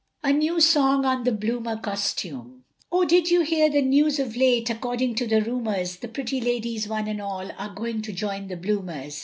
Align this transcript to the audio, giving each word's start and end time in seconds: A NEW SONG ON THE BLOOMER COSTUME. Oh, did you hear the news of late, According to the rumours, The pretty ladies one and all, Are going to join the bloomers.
A 0.23 0.33
NEW 0.33 0.59
SONG 0.59 1.05
ON 1.05 1.23
THE 1.25 1.31
BLOOMER 1.31 1.77
COSTUME. 1.77 2.63
Oh, 2.91 3.05
did 3.05 3.29
you 3.29 3.41
hear 3.41 3.69
the 3.69 3.83
news 3.83 4.17
of 4.17 4.35
late, 4.35 4.67
According 4.71 5.13
to 5.13 5.27
the 5.27 5.43
rumours, 5.43 5.97
The 5.97 6.07
pretty 6.07 6.41
ladies 6.41 6.87
one 6.87 7.07
and 7.07 7.21
all, 7.21 7.51
Are 7.51 7.75
going 7.75 8.01
to 8.01 8.11
join 8.11 8.47
the 8.47 8.57
bloomers. 8.57 9.19